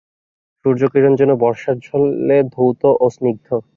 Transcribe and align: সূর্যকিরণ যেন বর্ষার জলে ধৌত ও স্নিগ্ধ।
সূর্যকিরণ 0.65 1.13
যেন 1.15 1.31
বর্ষার 1.43 1.77
জলে 1.79 2.37
ধৌত 2.53 2.81
ও 2.99 3.05
স্নিগ্ধ। 3.15 3.47